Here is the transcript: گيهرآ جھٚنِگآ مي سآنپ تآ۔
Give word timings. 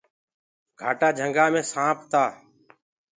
گيهرآ 0.79 1.09
جھٚنِگآ 1.17 1.45
مي 1.53 1.61
سآنپ 1.71 1.99
تآ۔ 2.11 2.23